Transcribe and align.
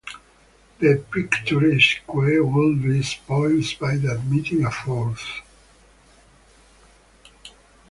The 0.79 1.05
picturesque 1.11 2.11
would 2.11 2.81
be 2.81 3.03
spoilt 3.03 3.77
by 3.79 3.93
admitting 3.93 4.65
a 4.65 4.71
fourth. 4.71 5.43